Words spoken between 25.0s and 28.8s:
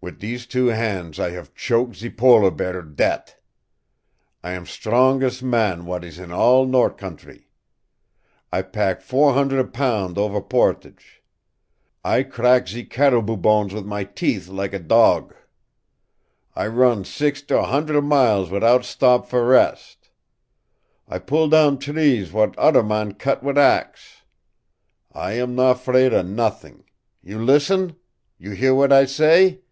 I am not 'fraid of not'ing. You lissen? You hear